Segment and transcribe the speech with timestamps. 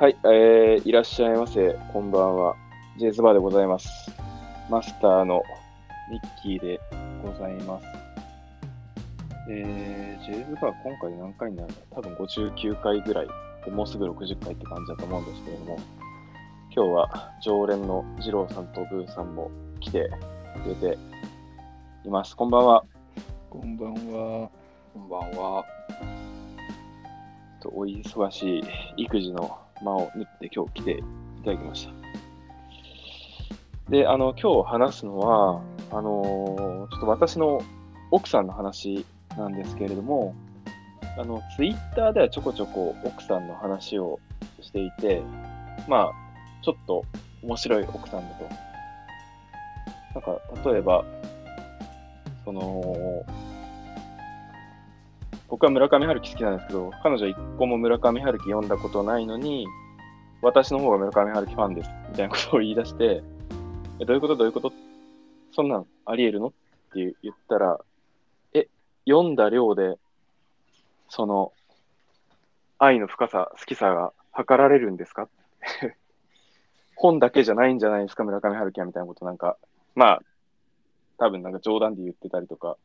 [0.00, 1.78] はい、えー、いらっしゃいませ。
[1.92, 2.56] こんばんは。
[2.98, 4.10] ジェイズバーでございます。
[4.70, 5.42] マスターの
[6.10, 6.80] ミッキーで
[7.22, 7.86] ございます。
[9.50, 11.96] えー、ジェイズバー今回何回になるの？
[11.96, 13.28] 多分59回ぐらい
[13.66, 15.78] で、もうすぐ60回って感じだと思うんですけれども、
[16.74, 20.10] 今日は常連の二郎さんとブーさんも来て
[20.64, 20.98] くれて
[22.06, 22.34] います。
[22.34, 22.84] こんばんは。
[23.50, 24.50] こんばんは。
[24.94, 25.66] こんばんは。
[27.60, 28.60] とお忙し
[28.96, 31.02] い育児の間を縫って今日来てい
[31.44, 31.92] ただきました。
[33.90, 37.62] で、あの、今日話すのは、あのーちょっと私の
[38.10, 39.04] 奥さんの話
[39.36, 40.34] なんですけれども、
[41.18, 44.18] あの、ツイッターではちょこちょこ奥さんの話を
[44.60, 45.22] していて、
[45.88, 46.12] まあ、
[46.62, 47.04] ちょっと
[47.42, 48.44] 面白い奥さんだと。
[50.14, 51.04] なんか、例えば、
[52.44, 53.24] その、
[55.50, 59.66] 僕は村上春樹好きなんですけど、彼女は一個も村上春樹読んだことないのに、
[60.42, 63.22] 私の方が村上春樹ファンです、みたいなことを言い出して、
[64.00, 64.36] え、どういうこと？
[64.36, 64.72] どういうこと？
[65.52, 66.46] そんなんあり得るの？
[66.46, 66.52] っ
[66.92, 67.78] て言ったら、
[68.54, 68.68] え、
[69.06, 69.98] 読んだ量で、
[71.08, 71.52] その、
[72.78, 75.28] 愛の深さ、好きさが測られるんですか？
[76.96, 79.56] 本だけじゃないんじゃないですか、村上春樹はみたいなことなんか、
[79.96, 80.20] まあ、
[81.18, 82.76] 多分なんか冗談で言ってたりとか、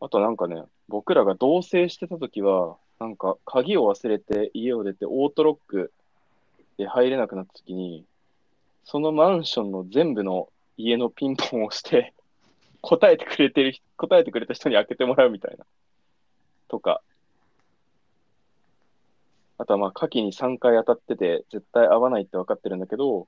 [0.00, 5.92] あとなんかね、僕らが同棲してた時は、なんか鍵を忘れて家を出てオートロック
[6.78, 8.04] で入れなくなった時に、
[8.84, 12.14] そのマンションの全部の家のピンポンをして、
[12.80, 15.66] 答えてくれてる、答えてくれた人に開けてもらうみたいな。
[16.68, 17.02] とか。
[19.58, 23.26] あとはまあ、夏季に3回当たってて、絶対合わないって分かってるんだけど、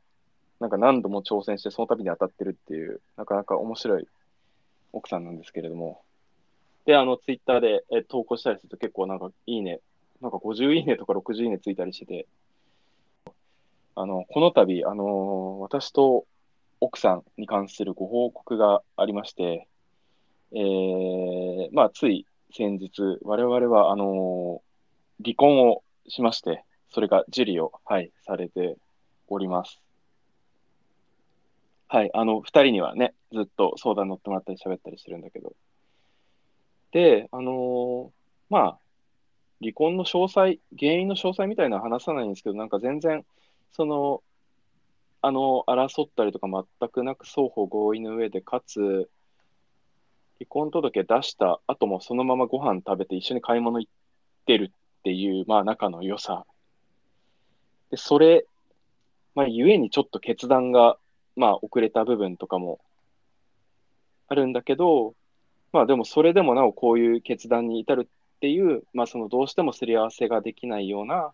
[0.60, 4.06] なんか何度も挑戦してその度に当たってるっていう、なかなか面白い
[4.92, 6.02] 奥さんなんですけれども。
[6.86, 9.80] で、あの、ツイッターでえ投稿したりすると結構なんかいいね、
[10.20, 12.26] なんか50いいねとか60いいねついたりしてて、
[13.94, 16.26] あの、この度、あの私と
[16.80, 19.68] 奥さんに関するご報告がありまして、
[20.52, 24.62] えー、まあ、つい先日、我々は、あの
[25.22, 28.76] 離婚をしまして、それが受理を、はい、されて
[29.28, 29.80] おります。
[31.88, 35.52] はい、あの、二人にはね、ずっと相談乗ってもらったり喋ったりしてるんだけど。
[36.92, 38.12] で、あの
[38.48, 38.78] まあ、
[39.60, 43.24] 離婚の詳細、原因の詳細みたいなのは話さないんですけど、なんか全然、
[43.72, 44.22] その、
[45.22, 49.10] あの、争ったりとか全くなく双方合意の上で、かつ、
[50.38, 53.92] 離婚届出した後もそのままご飯食べて一緒に買い物行っ
[54.46, 56.46] てるっていう、まあ仲の良さ。
[57.90, 58.46] で、それ、
[59.34, 60.96] まあ、ゆえにちょっと決断が、
[61.36, 62.80] まあ遅れた部分とかも
[64.28, 65.14] あるんだけど、
[65.72, 71.32] まあでもそれでもなおこういう決断に至るっていう、まあそのどうしてもすり合わせができないような、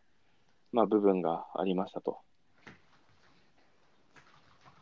[0.73, 2.19] まあ部分がありましたと。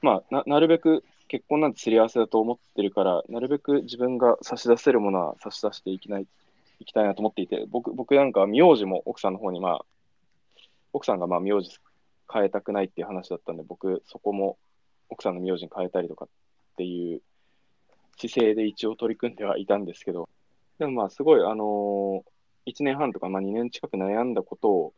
[0.03, 6.26] まあな、なるべく結婚なんてすり合わせだと思ってるから、なるべく自分が差し出せるものは差し出していきない、
[6.81, 9.84] いきたいなと思っていて、僕、僕なんか名字も奥さんの方にまあ、
[10.93, 11.70] 奥さんがまあ名字
[12.32, 14.59] 変えたくないっていう話だったんで、僕そこも
[15.09, 16.28] 奥さんの名字に変えたりとかっ
[16.76, 17.22] ていう
[18.16, 20.28] 姿勢で一応取り組んではいたんですけど、
[20.78, 24.94] でもまあすごい、あのー、1年半とか、まあ、2年近く悩んだことを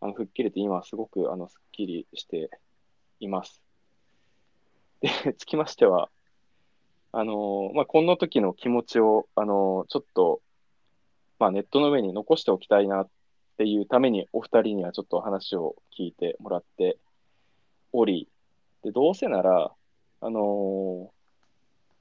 [0.00, 2.50] あの吹っ切れて今はすごくあのすっきりして
[3.20, 3.62] います。
[5.00, 6.10] で、 つきましては、
[7.12, 10.40] あのーまあ、この時の気持ちを、あのーちょっと、
[11.38, 13.08] まあ、ネットの上に残しておきたいなっ
[13.56, 16.98] ていうために、お二人にはちょっと話を聞いてもらって
[17.92, 18.28] おり、
[18.82, 19.72] で、どうせなら、
[20.22, 21.10] あの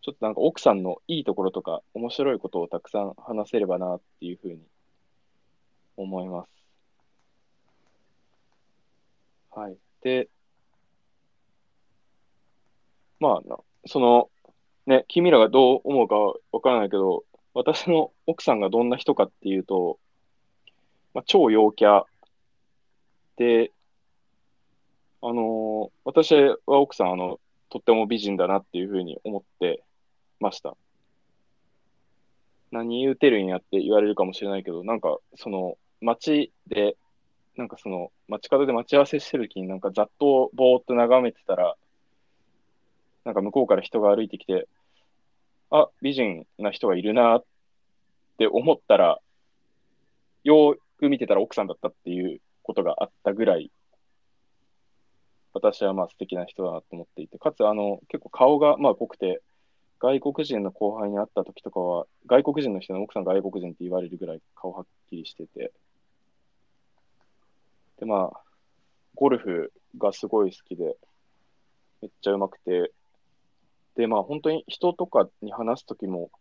[0.02, 4.60] ちょっとなんか奥さんのいいところとか面白いことをたくさん話せればなっていうふうに
[5.98, 6.50] 思います。
[9.52, 9.78] はい。
[10.02, 10.30] で、
[13.20, 14.30] まあ、その、
[14.86, 20.00] ね、君らがどう思うかわからないけど、私の奥さんがどんな人かっていうと、
[21.14, 22.04] まあ、超陽キャ
[23.36, 23.72] で、
[25.22, 29.84] あのー私は奥さん、あの、とっても美人だなっていうふうに思って
[30.40, 30.76] ました。
[32.72, 36.96] 何言うてるんやって言われるかもしれないけど、なんか、その、街で、
[37.56, 41.76] なんかその、街角で待ち合わせしてる時になんかざっとぼーっと眺めてたら、
[43.26, 44.68] なんか向こうから人が歩いてきて、
[45.72, 47.44] あ、美人な人がいるなっ
[48.38, 49.20] て思ったら、
[50.44, 53.72] よく見てたら奥さんだったっていうことがあったぐらい、
[55.54, 59.42] 私はまあ素敵な人だなと思っていて、かつあの結構顔がまあ濃くて、
[60.00, 65.74] 外国人の後輩に会った時とかは、外国人の人の奥さん外国人って言われるぐらい顔はっきりしてて、
[68.00, 68.42] で、まあ、
[69.16, 70.96] ゴルフがすごい好きで、
[72.02, 72.94] めっちゃうまくて、
[73.96, 76.32] で、まあ、本当に人とかに話すときも、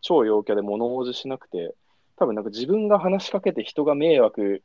[0.00, 1.74] 超陽キャで物おじしなくて、
[2.16, 4.62] 多分なんか自分が話しかけて人が迷惑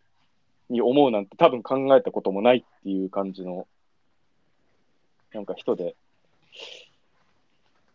[0.69, 3.67] に思うなんて多分考えたこともないっていう感じの、
[5.33, 5.95] なんか人で。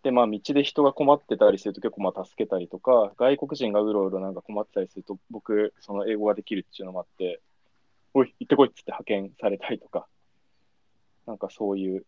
[0.03, 7.41] で、まあ、道で人が困ってたりすると結構まあ助けたりとか、外国人がうろうろなんか困ってたりすると、僕、その英語ができるっていうのもあって、
[8.15, 10.07] おい、行ってこいっつって派遣されたりとか、
[11.27, 12.05] なんかそういう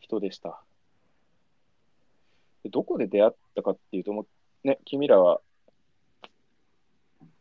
[0.00, 0.62] 人でした。
[2.64, 4.26] でどこで出会ったかっていうと、も
[4.64, 5.40] ね、君らは、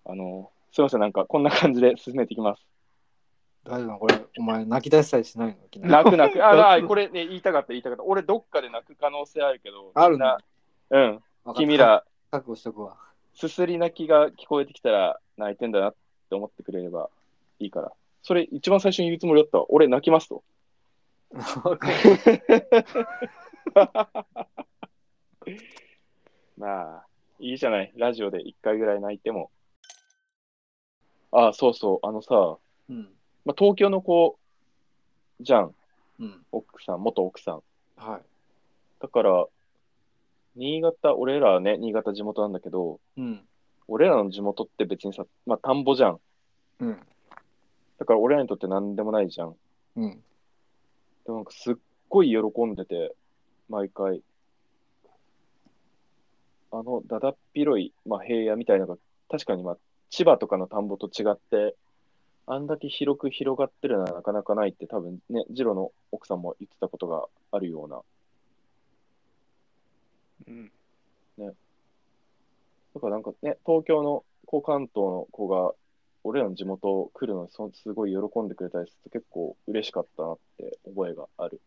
[0.03, 2.74] あの、すいません、なんかこんな感じで進めていきます。
[3.65, 5.87] 大丈夫これ、お前泣き出したりしないの？
[5.87, 6.41] 泣く泣く。
[6.45, 8.03] ああ、これね、言いたかった、言いたかった。
[8.03, 10.37] 俺、どっかで泣く可能性あるけど、あるな
[10.91, 11.19] の？
[11.45, 12.95] うん、君ら、覚悟しとくわ。
[13.33, 15.95] すすり泣きが聞こえてきたら泣いてんだなっ
[16.29, 17.09] て思ってくれれば
[17.59, 17.91] いいから。
[18.21, 19.65] それ一番最初に言うつもりだったわ。
[19.69, 20.43] 俺泣きますと。
[26.57, 27.05] まあ、
[27.39, 27.91] いいじゃない。
[27.97, 29.51] ラジオで一回ぐらい泣いても。
[31.31, 32.07] ああ、そうそう。
[32.07, 32.57] あのさ、
[32.89, 33.14] うん。
[33.45, 34.37] まあ、東京の子
[35.39, 35.75] じゃん。
[36.19, 36.45] うん。
[36.51, 37.63] 奥さん、元奥さん。
[37.97, 38.19] は
[39.01, 39.45] だから、
[40.55, 43.21] 新潟、俺らはね、新潟地元なんだけど、い。
[43.21, 43.47] うん。
[43.87, 46.19] 俺らの地元って別にさ、まあ、田んぼじゃん。
[46.79, 46.97] うん。
[47.99, 49.55] だから俺らにとって何でもないじゃん。
[49.97, 50.11] うん。
[50.11, 50.17] で
[51.27, 51.75] もなんかすっ
[52.09, 53.13] ごい喜んでて、
[53.69, 54.21] 毎回。
[56.71, 58.99] あの、だだっ広い、まあ、平野みたいなのが、
[59.29, 59.77] 確かにまあ、
[60.09, 61.75] 千葉とかの田んぼと違って、
[62.47, 68.01] あんだけ広く広がってるのはなかなかないって多分ね、ジロの奥さんも言ってたことがあるような。
[70.47, 70.71] うん。
[72.95, 75.73] だからなんかね、東京の子、関東の子が、
[76.23, 81.61] 俺らの地元来るのにそすごい喜んでくれたりすると結構嬉しかったなって覚えがある。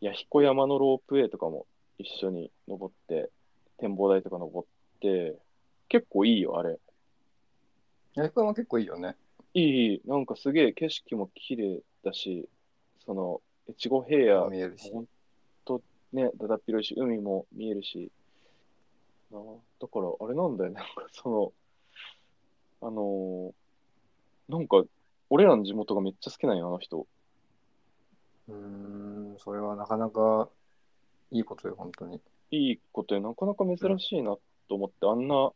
[0.00, 1.66] いや、彦山のロープウェイとかも
[1.98, 3.30] 一緒に登って、
[3.78, 4.68] 展望台とか登っ
[5.00, 5.36] て、
[5.88, 6.78] 結構いいよ、あれ。
[8.16, 9.14] 焼きは結構いいよね。
[9.54, 12.48] いいなんかすげえ景色も綺麗だし、
[13.04, 13.40] その、
[13.70, 14.90] 越後平野、見えるし。
[14.90, 15.06] ほん
[15.64, 15.82] と
[16.12, 18.10] ね、だだっ広いし、海も見えるし、
[19.30, 19.38] な
[19.80, 21.28] だから、あれなんだよね、なんかそ
[22.80, 23.52] の、あのー
[24.48, 24.84] なんか、
[25.28, 27.06] 俺らの地元がめっちゃ好きなんよ、あの人。
[28.48, 29.36] うーん。
[29.38, 30.48] それはなかなか
[31.32, 32.20] いいことよ、本当に。
[32.52, 34.36] いいことで、なかなか珍しいな
[34.68, 35.50] と思って、あんな、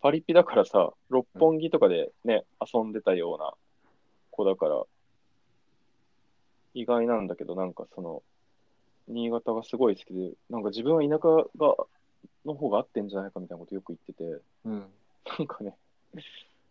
[0.00, 3.52] パリピだからさ、六本木とかでね、遊んでたような
[4.30, 4.84] 子だから、
[6.74, 8.22] 意外なんだけど、なんかその、
[9.08, 11.74] 新潟がすごい好きで、なんか自分は田舎が、
[12.44, 14.86] の方が合ってんじゃないかみたいなことよく言ってて、うん。
[15.38, 15.76] なんかね、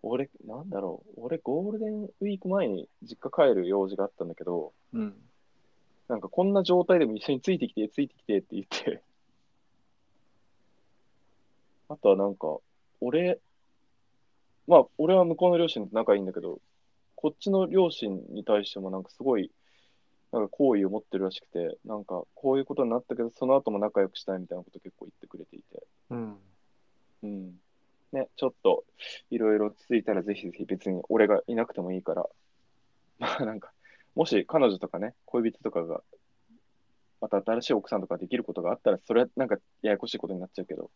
[0.04, 5.16] 俺、なんだろう、俺ゴールデンウィーク前に実家帰る用事があったんだけど、うん。
[6.08, 9.02] なんかこんな状態でも一緒についてきて、ついてきてって言って、
[11.90, 12.58] あとはなんか、
[13.06, 13.40] 俺、
[14.68, 16.60] まあ、俺は向こうの両親と仲いいんだけど、
[17.16, 19.52] こっちの両親に対してもなんかすごい、
[20.32, 26.38] なんか好意を持ってるらしくて、なんかこういうことになったけど、その後も仲良くしたいみたいなこと結構言ってくれていて、うん。
[27.24, 27.54] うん。
[28.12, 28.86] ね、ちょっと
[29.30, 32.26] いろいろついたらぜひぜひ別に俺がいなくてもいいから、
[33.20, 33.72] まあなんか、
[34.16, 36.02] もし彼女とかね、恋人とかが、
[37.22, 40.90] また新しい奥さんとかできることがあったら、それはなんかややこしいことになっちゃうけど、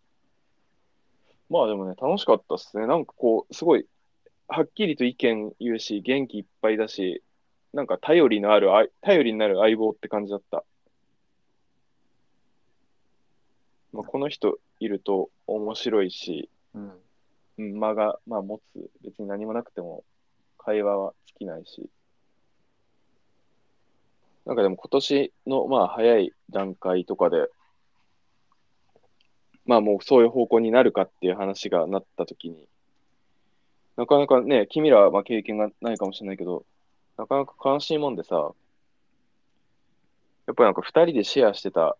[1.49, 2.85] まあでもね、楽しかったっすね。
[2.85, 3.85] なんかこう、すごい、
[4.47, 7.23] はっきりと意見言うし、元気いっぱいだし、
[7.73, 10.63] なんか頼りのあるあい、頼りになる相棒って感じだった。
[13.91, 16.91] まあ、この人いると面白いし、うん。
[17.57, 18.89] うん、間が、まあ、持つ。
[19.03, 20.03] 別に何もなくても
[20.57, 21.89] 会話は尽きないし。
[24.45, 27.49] なんかでも今年の、まあ、早い段階とかで、
[29.69, 32.67] まあもうそういう方向になるかっていう話がなったときに、
[33.97, 36.65] なかなかね、君らはまあ経験がないかもしれないけど、
[37.17, 38.35] なかなか悲しいもんでさ、
[40.47, 41.97] やっぱりなんか二人でシェアしてた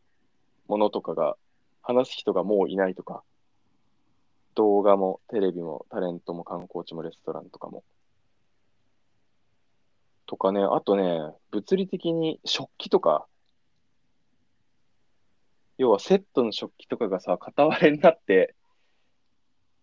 [0.68, 1.38] ものとかが、
[1.84, 3.22] 話す人がもういないとか、
[4.56, 7.84] 動画もテレビもタレントも観光地もレストランとかも。
[10.26, 11.20] とかね、あとね、
[11.52, 13.28] 物理的に食器とか、
[15.80, 18.54] 要はセットの食器とかがさ、片割れになって、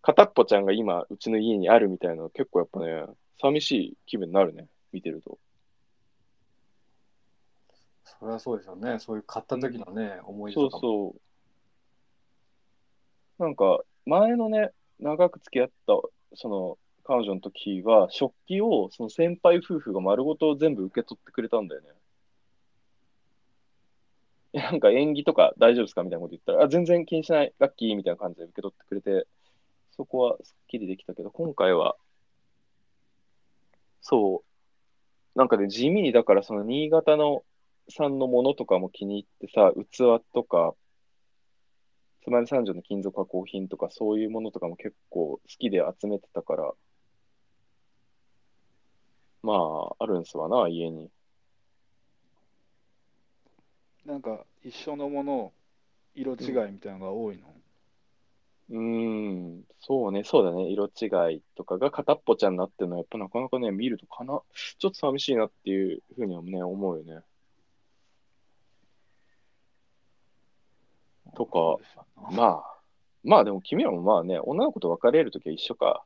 [0.03, 3.07] 片っぽちゃんが今、うちの家にあるみたいなの結構やっぱね、
[3.41, 5.39] 寂しい気分になるね、見てると。
[8.03, 8.99] それはそうですよね。
[8.99, 10.93] そういう買った時のね、思い出そうとかも。
[10.93, 11.15] そ
[13.39, 13.43] う。
[13.43, 15.93] なんか、前のね、長く付き合った、
[16.35, 21.89] その、彼女の時は、食器をその先輩夫婦が丸ごと全部受け取ってくれたんだよね。
[24.57, 26.03] なんか演技とか大丈夫ですか？
[26.03, 29.27] みたいなこと言ったら、あ、全然気にしない、ラッキーみたいな感じで受け取ってくれて、
[29.91, 31.95] そこはすっきりできたけど、今回は、
[34.01, 34.43] そ
[35.35, 37.43] う、なんかね、地味に、だからその新潟の
[37.89, 40.73] 産のものとかも気に入ってさ、器とか、
[42.23, 46.73] つまり三条の金属加工品とか、そういうものとかも結構好きで集めてたから、
[49.43, 51.09] まあ、あるんすわな、家に。
[54.07, 55.51] なんか一緒のもの、
[56.15, 57.53] 色違いみたいなのが多いの？
[58.69, 64.41] うーん、そうね、そうだね、色違いとかが片っぽちゃになってるのは、やっぱなかなかね、見るとかな、
[64.79, 67.21] ちょっと寂しいなっていうふうにはね、思うよね。
[71.35, 71.77] とか
[72.31, 72.79] まあ、
[73.23, 76.03] まあでも君らもまあね、女の子と別れるときは一緒か。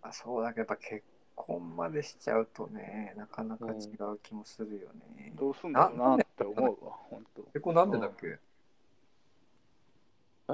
[0.00, 3.74] あそうだけど、やっぱ結婚までしちゃうとね、なかなか違
[4.12, 5.32] う気もするよね。
[5.36, 7.42] どうすんだろうなって思うわ、本当。
[7.42, 8.26] 結婚なんでだっけ？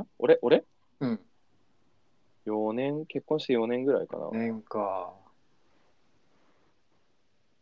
[0.01, 0.65] ん俺、俺？
[1.01, 1.21] うん。
[2.47, 4.31] ?4 年、結婚して4年ぐらいかな。
[4.33, 5.13] 年か。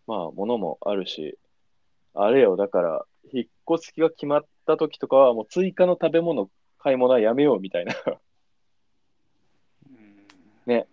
[0.06, 1.38] まあ、物もあるし、
[2.14, 7.94] あれよ、だから、引っ越す気が決まったときとかは、もう追加の食べ物、買い物はやめようみたいな
[10.68, 10.87] うん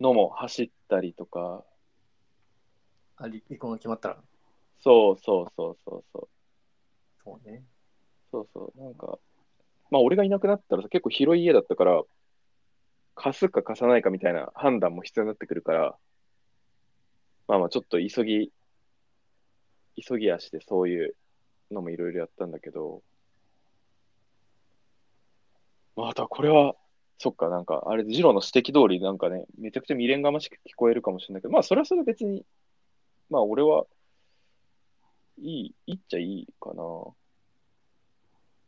[0.00, 1.64] のも走ったりとか、
[3.16, 4.22] あ、離離婚が決まったら？
[4.80, 6.28] そうそうそうそうそう。
[7.24, 7.64] そうね。
[8.30, 9.18] そうそう、なんか、
[9.90, 12.02] まあ俺がいなくなったらさ、結構広い家だったから、
[13.14, 15.96] 貸すか貸さないかみたいな判断も必要になってくるから、
[17.48, 18.52] まあまあちょっと急ぎ、
[19.96, 21.16] 急ぎ足でそういう
[21.70, 23.02] のもいろいろやったんだけど、
[25.96, 26.74] まああとはこれは、
[27.18, 32.44] そっか、なんか、あれ、ジローの指摘通り、なんかね、めちゃくちゃ未練がましく聞こえるかもしれないけど、まあそれはそれで別に、
[33.30, 33.86] まあ俺は、
[35.38, 36.82] いい、いいっちゃいいかな。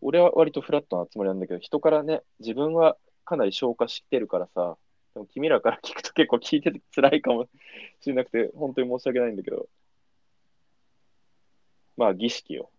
[0.01, 4.77] 俺は割とフラットなつもりなんだけど、人からね、自分はかなり消化してるからさ、
[5.15, 7.49] でも君らから聞くと結構聞いてて辛いかも
[8.01, 9.69] しれなくて、本当に申し訳ないんだけど、
[11.97, 12.71] まあ儀式よ。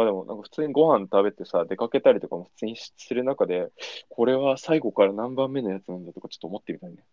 [0.00, 3.70] まあでも、なんか普通にご飯食べてさ、出かけたりとかも普通にする中で、
[4.08, 7.04] これは最後から何番目のやつなんだとかちょっと思ってみたいね。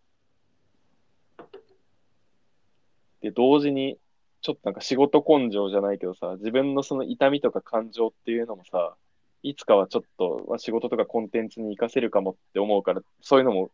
[3.20, 3.98] で、同時に、
[4.40, 8.96] ちょっとなんか仕事根性じゃないけどさ、自分のその痛みとか感情っていうのもさ、
[9.42, 13.70] いつかはちょっと、まあ、仕事とかコンテンツに活かせるかもって思うから、そういうのも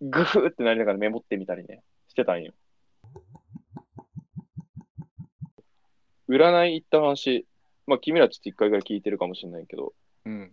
[0.00, 2.52] グフーってなりながらメモってみたりね、してたんよ。
[6.28, 7.46] 占い行った話、
[7.88, 10.52] まあ君らちょっと一回ぐらい聞いてるかもしれないけど、うん。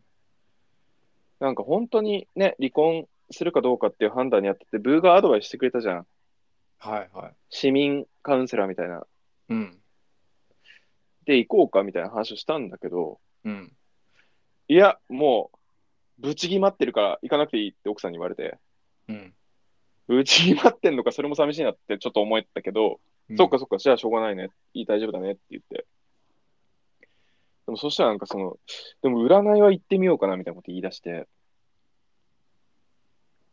[1.39, 6.07] なんか本当にね、離婚するかどうかっていう判断にあってて、ブーがアドバイスしてくれたじゃん。
[6.79, 7.33] はいはい。
[7.49, 9.05] 市民カウンセラーみたいな。
[9.49, 9.77] うん。
[11.25, 13.73] で、行こうかみたいな話をしたんだけど、うん。
[14.67, 15.51] いや、も
[16.19, 18.57] う、ぶち決まってるから行かなくていいって奥さんに言われて、
[19.09, 19.33] うん。
[20.07, 22.99] ぶち決まってんのか、それも寂しいなってちょっと思ったけど、
[23.29, 24.51] うんそっかそっか、じゃあしょうがないね。
[24.75, 25.87] いい、大丈夫だねって言って。
[27.65, 28.57] でもそしたらなんかその、
[29.01, 31.27] でも占いは行ってみようかなみたいなこと言い出して、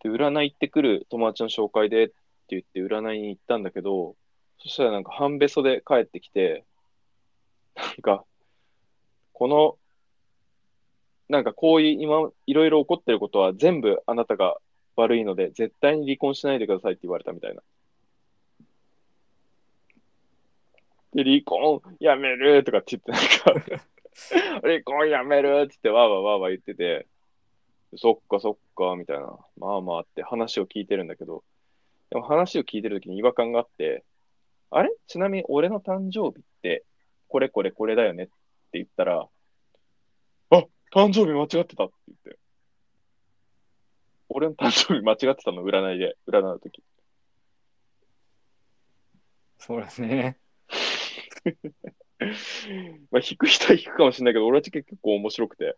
[0.02, 2.14] で、占い行ってくる友達の紹介でって
[2.50, 4.16] 言って占いに行ったんだけど、
[4.58, 6.64] そしたらなんか半べそで帰ってきて、
[7.76, 8.24] なんか、
[9.32, 9.78] この、
[11.28, 14.58] なんかこういう今、いろいろ起こってることは全部あなたが
[14.96, 17.62] 悪いので、絶対に離婚しないでくださいって言われたみたいな。
[21.14, 23.84] で、離婚やめるとかって言って、なんか、
[24.62, 27.06] 離婚やめるって言って、わーわーわーわー言ってて、
[27.96, 29.38] そっかそっか、みたいな。
[29.56, 31.44] まあまあって話を聞いてるんだけど、
[32.10, 34.04] でも話を聞いてるときに違和感があって、
[34.70, 34.90] あれ？
[35.06, 36.84] ちなみに俺の誕生日って、
[37.28, 38.32] これこれこれだよねって
[38.74, 39.28] 言ったら、
[40.50, 42.38] あ誕生日間違ってたって言って。
[44.28, 46.82] 俺の誕生日間違ってたの、占いで、占うとき。
[49.58, 50.38] そうですね。
[53.10, 55.76] まあ、引く人は引くかもしれないけど、俺は結構面白くて、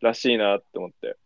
[0.00, 1.16] らしいなって思って。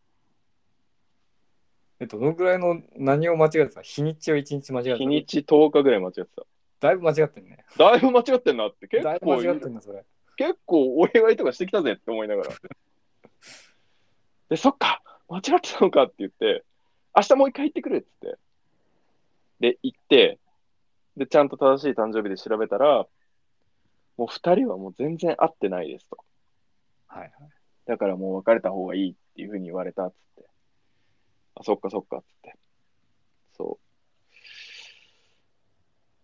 [2.01, 3.83] え、どのぐらいの何を間違えてた？
[3.83, 4.97] 日にちを一日間違えてた？
[4.99, 6.43] 日にち10日ぐらい間違ってた。
[6.81, 7.65] だいぶ間違ってんね。
[7.77, 10.05] だいぶ間違ってんなって、結だいぶ構、間違ってんな、それ。
[10.37, 12.51] 結構お祝いとかしてきたぜって思いながら。
[14.49, 16.65] で、そっか、間違ってたのかって言って、
[17.17, 18.39] 明日もう一回行ってくるっつって。
[19.59, 20.39] で、行って、
[21.17, 23.09] で、ちゃんと正しい誕生日で調べたら、
[24.19, 26.19] もう二人はもう全然会ってないですと。
[27.07, 27.31] はいはい。
[27.87, 30.49] だからもう別れた方がいいっていうふうに言われたっつって。
[31.55, 32.55] あ、そっかそっかっつって。
[33.57, 33.85] そう。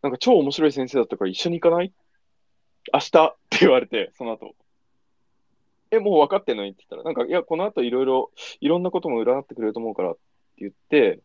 [0.02, 1.92] なんか超面白い先生だったから一緒に行かない？
[2.92, 4.54] 明日って言われて、その後。
[5.90, 10.20] え、もう分かってんのにって言ったら、なんか、いや、この後いろいろ、いろんなことも占ってくれると思うからって
[10.58, 11.20] 言って、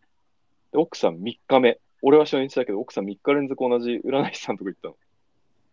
[0.71, 1.79] で奥さん3日目。
[2.01, 4.95] 俺は初日だけど、奥さん3日連続同じ占い師さんとこ行ったの。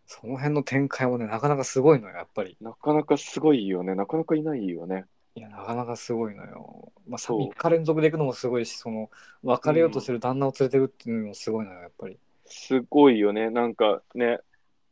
[0.07, 2.57] その辺の展開もね、なかなかすごいのよ、やっぱり。
[2.61, 3.93] なかなかすごいよね。
[3.93, 5.05] なかなかいないよね。
[5.35, 6.91] いや、なかなかすごいのよ。
[7.07, 9.09] まあ、そう3日連続で行くのもすごいし、その、
[9.43, 12.17] 別れようとしてる旦那を連れてるっていうのもすごいのよ、やっぱり。
[12.45, 13.49] すごいよね。
[13.49, 14.39] なんかね、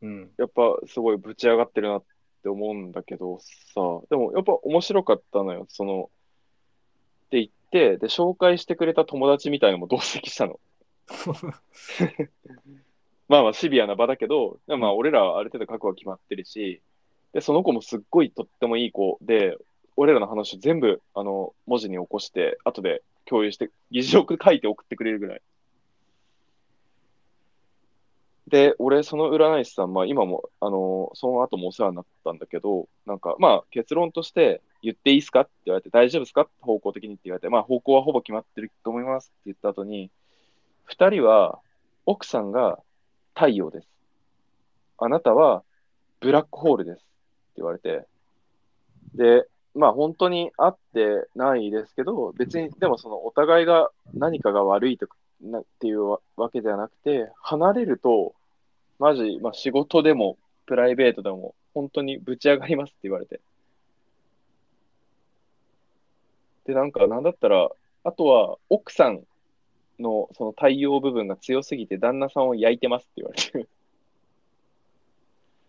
[0.01, 0.31] うん。
[0.38, 2.03] やっぱすごいぶち上がってるなっ
[2.43, 5.65] て思うんだけどさ、でもやっぱ面白かったのよ。
[5.69, 6.10] その、
[7.27, 10.60] って言って、で、紹介してくれた友達みたいのも同席したの。
[13.27, 16.82] まあまあシビアな場だけど、まあ俺らはある程度覚悟は決まってるし、
[17.34, 19.58] で、その子もすっごいとってもいい子で、
[19.98, 25.41] 俺らの話を全部あの文字に起こして、後で共有して、議事録書いて送ってくれるぐらい。
[28.48, 40.12] で、俺、その占い師さん、まあ今も、あのその後もお世話になったんだけど、なんか、まあ結論として、言っていいですかって言われて、大丈夫ですか方向的にって言われて、まあ方向はほぼ決まってると思いますって言った後に、
[40.84, 41.60] 二人は、
[42.05, 42.79] 奥さんが
[43.36, 43.88] 太陽です。
[44.98, 45.63] あなたは
[46.22, 47.06] ブラックホールですって
[47.58, 48.08] 言われて、
[49.13, 56.20] で、まあ本当に会ってないですけど、別に、でもそのお互いが何かが悪いとかなっていうわ
[56.51, 58.34] けではなくて、離れると、
[59.00, 63.42] マジ、まあ仕事でもプライベートでも本当にぶち上がりますって言われて。
[66.66, 67.70] で、なんか、なんだったら、
[68.03, 69.24] あとは奥さん
[70.00, 73.68] のその太陽部分が強すぎて旦那さんを焼いてますって言われて。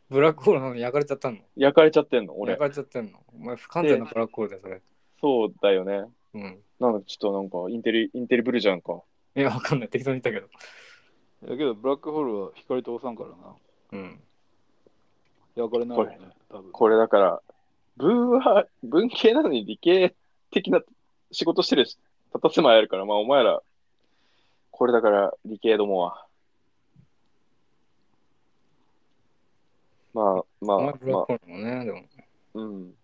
[0.08, 1.38] ブラックホールなのに焼かれちゃったの？
[1.56, 2.60] 焼かれちゃってんの、俺焼。
[2.60, 3.18] かれちゃってんの？
[3.34, 4.82] お前不完全なブラックホールだよ、それ。
[5.20, 6.04] そうだよね。
[6.34, 6.62] うん。
[6.78, 9.02] なんだ、ちょっとなんかインテリ、インテリブルじゃんか。
[9.34, 9.88] いや、わかんない。
[9.88, 10.48] 適当に言ったけど。
[11.50, 13.56] だけど、ブラックホールは光通さんからな。
[13.92, 14.20] うん。
[15.56, 16.18] 焼かれないよね、
[16.50, 16.70] 多分。
[16.70, 17.42] これだから、
[17.96, 20.14] 文は、文系なのに理系
[20.50, 20.82] 的な
[21.32, 21.98] 仕事してるし、
[22.32, 23.62] たたせまいあるから、まあお前ら、
[24.76, 26.26] これだから理系どもは。
[30.12, 32.02] まあまあまあクホールもね、でも。
[32.54, 32.94] うん。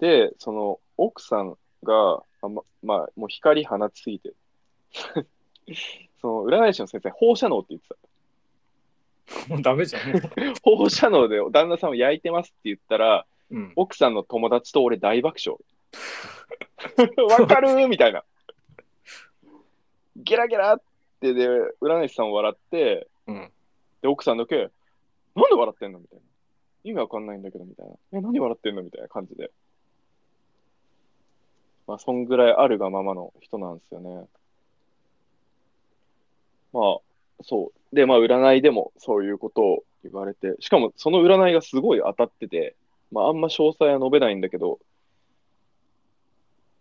[0.00, 4.34] で、その、奥さんが、あま、まあ、もう光放ちすぎて、
[6.20, 7.88] その、占い師の先生、放射能って言って
[9.48, 9.48] た。
[9.48, 10.02] もうダメじゃん。
[10.62, 13.72] 放射能で旦那さんを焼いてますって言ったら、うん。
[13.76, 15.58] 奥さんの友達と俺大爆笑。
[17.40, 18.24] わかるーみたいな。
[20.24, 20.80] ゲラゲラっ
[21.20, 21.48] てで、
[21.80, 23.50] 占い師さん笑って、うん。
[24.02, 24.68] で、奥さんだけ、なん
[25.48, 26.24] で笑ってんのみたいな。
[26.82, 27.92] 意味わかんないんだけど、みたいな。
[28.12, 29.50] え、何笑ってんのみたいな感じで。
[31.86, 34.26] まあ、そんぐらいあるがままの人なんですよね。
[36.72, 36.98] まあ、
[37.42, 37.94] そう。
[37.94, 42.76] で、まあ、占いでもそういうことを言われて、しかもその占いがすごい当たってて、
[43.10, 44.78] まあ、あんま詳細は述べないんだけど、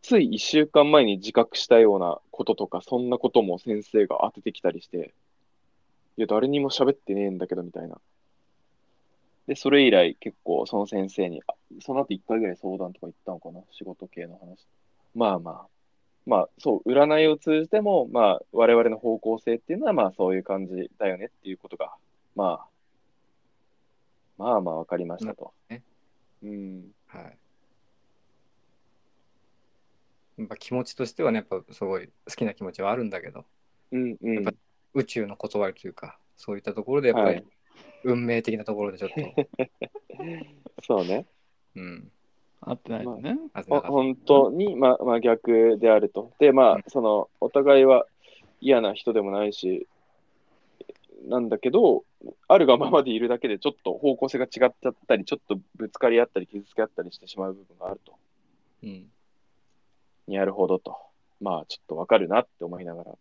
[0.02, 5.14] つい1週間前に自覚したようなこととか、そんなことも先生が当ててきたりして、
[6.18, 8.00] いや、誰にも喋ってねえんだけど、みたいな。
[9.48, 14.68] で、それ以来結構その先生に、あその後1回ぐらい相談とか行ったのかな、仕事系の話。
[15.16, 15.68] まあまあ、
[16.28, 21.92] まあそう、占いを通じても、まあ我々の方向性っていうのはまあそういう感じだよねっていうことが、
[22.36, 22.68] まあ、
[24.38, 25.52] まあまあわかりましたと。
[25.68, 25.82] ね
[26.44, 26.92] うん。
[27.08, 27.39] はい。
[30.40, 33.46] やっぱ気持ちとしてはね、やっぱすごい好きな気持ちはあるんだけど、
[33.92, 34.36] うんうん。
[34.36, 34.54] やっぱ
[34.94, 37.46] 宇宙の断りというか、そういったところでやっぱりはい
[38.04, 39.48] 運命的なところでちょっと、
[40.86, 41.26] そうね。
[41.76, 42.12] うん。
[42.62, 43.38] 合ってないとね。
[43.68, 46.32] ほあ本当に、まあ、まあ逆であると。
[46.40, 48.06] で、まあうん、その、お互いは
[48.62, 49.88] 嫌な人でもないし、
[51.28, 52.06] なんだけど、
[52.48, 58.14] あるがままでいるだけで、ちょっと方向性が違っちゃったり、ちょっとぶつかり合ったり、傷つけ合ったりしてしまう部分があると。
[58.84, 59.12] うん。
[60.38, 60.98] なるほどと。
[61.42, 63.12] まあ、ちょっとわかるなって思いながら。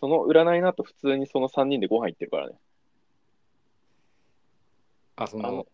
[0.00, 2.54] その占いの後、普通にその3人でご飯行ってるからね。
[5.16, 5.66] あ、そあのの、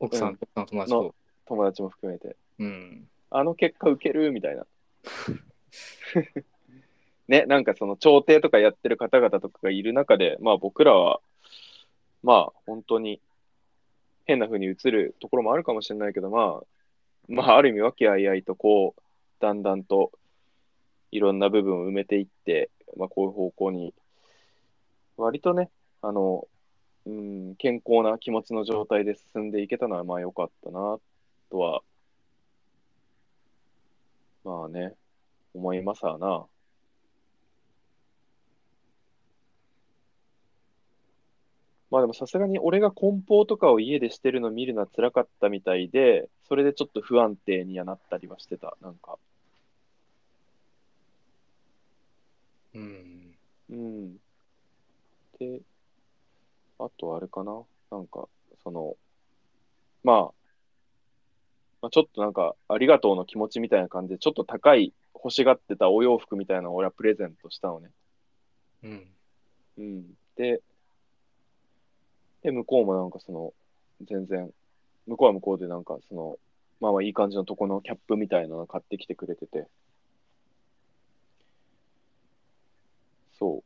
[0.00, 1.14] 奥さん、うん友達と？
[1.46, 2.36] 友達も含めて。
[2.58, 3.08] うん。
[3.30, 4.66] あの結果受けるみたいな。
[7.28, 11.20] ね、なんかその調停とかやってる方々とかがいる中で、まあ僕らは、
[12.22, 13.20] まあ本当に
[14.26, 16.64] 変な風に映るところもあるかもしれないけど、まあ、
[17.28, 19.02] まあある意味和気あいあいとこう、
[19.40, 20.12] だんだんと
[21.10, 23.94] いろんな部分を埋めていって、まあこういう方向に、
[25.16, 25.70] 割とね、
[26.02, 26.46] あの、
[27.06, 30.98] うん、健康な気持ちの状態で進んでいけたのはまあ良かったな、
[31.50, 31.82] とは
[34.46, 34.94] まあね、
[35.54, 36.46] 思いますわな。
[41.90, 48.76] まあでもさすがに俺が梱包とかを家でしてるの見るのは辛かったみたいで、それでちょっと不安定にはなったりはしてた。
[48.80, 49.18] なんか、
[52.74, 53.34] うん。
[53.70, 54.16] うん。
[55.38, 55.60] で、
[56.78, 57.62] あとあれかな？
[57.90, 58.28] なんか、
[58.62, 58.96] その、
[60.02, 60.32] まあ、
[61.82, 67.90] まあ、ちょっとなんか、ありがとうの気持ちみたいな感じで、ちょっと高い欲しがってたお洋服みたいなのを俺はプレゼントしたのね。
[68.82, 69.06] うん。
[69.78, 70.04] うん。
[70.36, 70.60] で、
[72.46, 73.52] で、向こうもなんかその、
[74.06, 74.48] 全然、
[75.08, 76.38] 向こうは向こうでなんかその、
[76.80, 79.66] まあまあいい感じのとこのキャップみたいなの買ってきてくれてて。
[83.36, 83.64] そ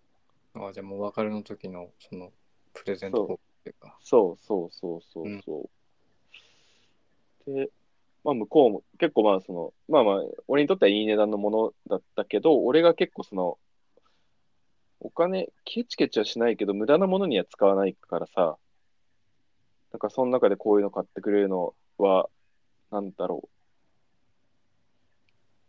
[0.55, 0.59] う。
[0.67, 2.33] あじゃあもうお別れの時のその
[2.73, 3.27] プレゼントっ
[3.65, 3.99] ていうか。
[4.03, 5.69] そうそうそうそうそ
[7.47, 7.55] う。
[7.55, 7.69] で、
[8.25, 13.59] まあ向こうも結構まあその、まあまあ、俺にとってはいい値段のものだったけど、俺が結構その、
[15.01, 18.57] お金、ケチケチはしないけど、無駄なものには使わないからさ、
[19.93, 22.29] なんかその中でこういうの買ってくれるのは、
[22.91, 23.49] なんだろ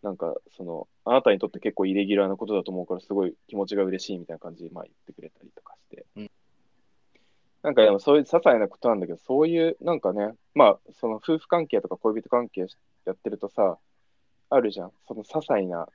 [0.03, 0.05] う。
[0.05, 6.05] なんか、その、あなたにとって結構イレギュラーなことだと思うから、すごい気持ちが嬉しいみたいな感じで、まあ言ってくれたりとかして。
[6.15, 6.31] うん
[7.62, 12.65] なんかでもそういう些細なことなんだけど、そういう、なんかね、まあ、その夫婦関係とか恋人関係
[13.05, 13.77] やってるとさ、
[14.49, 14.91] あるじゃん。
[15.07, 15.88] その些細な、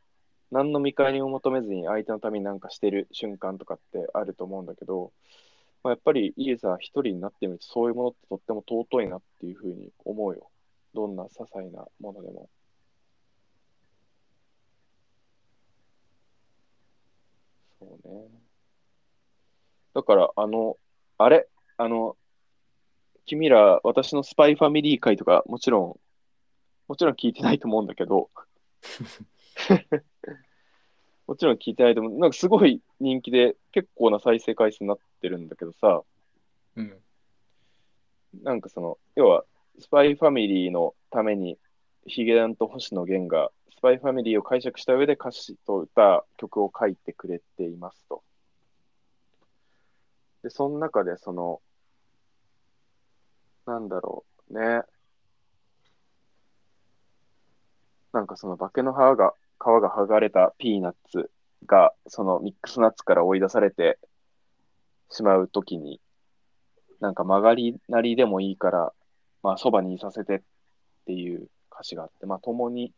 [0.53, 5.13] 何の見返りも求めずに相手のためになんかしてる瞬間とかってあると思うんだけど、
[5.87, 10.51] まあ、やっぱりいいさ、一人になってみると、そういうものってとっても尊いなっていうふうに思うよ。
[10.95, 12.51] どんな些細なものでも。
[17.79, 18.27] そうね。
[19.95, 20.77] だから、あの、
[21.19, 22.17] あれ、あの、
[23.25, 26.01] 君ら、私のスパイファミリー会とか、もちろん、
[26.89, 28.29] もちろん聞いてないと思うんだけど、
[31.27, 32.19] もちろん聞いてないと思う。
[32.19, 36.03] なんかすごい人気で、結構な再生回数になってるんだけどさ、
[36.77, 36.95] うん。
[38.43, 39.45] なんかその、要は、
[39.79, 41.59] スパイファミリーのために、
[42.07, 48.23] ヒゲダンと星野源が、スパイファミリーを解釈した上で歌詞と歌、曲を書いてくれていますと。
[50.43, 51.61] で、その中で、その、
[53.67, 54.83] なんだろうね。
[58.13, 61.31] なんかその化けの皮が、皮が剥がれたピーナッツ
[61.67, 63.99] が、そのミックスナッツから追い出されて
[65.11, 66.01] しまうときに、
[67.01, 68.93] なんか曲がりなりでもいいから、
[69.43, 70.41] まあそばにいさせてっ
[71.07, 72.93] ていう歌詞があって、まあ共に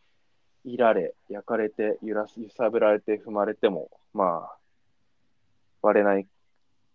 [0.65, 4.57] いられ、焼かれて、揺らす、揺さぶられて踏まれても、まあ、
[5.83, 6.27] 割れない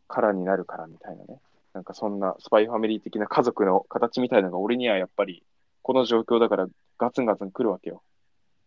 [0.07, 1.39] 殻になるからみたいなね。
[1.73, 5.43] なんかそんなスパイファミリー的な家族の形みたいなのが俺にはやっぱり
[5.81, 6.67] この状況だから
[6.99, 8.03] ガツンガツン来るわけよ。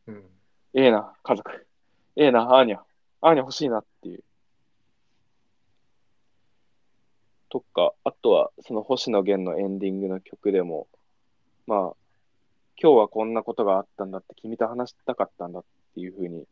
[0.09, 0.24] うん。
[0.74, 1.66] ええな、家族。
[2.16, 2.81] ええな、アーニャ。
[3.20, 4.24] アーニャ欲しいなっていう。
[7.48, 10.88] とか、あとはその星野源のエンディングの曲でも、
[11.66, 11.79] まあ、
[12.81, 16.44] 今日はこんなことがあったんだって君と話したかったんだっていうふうに、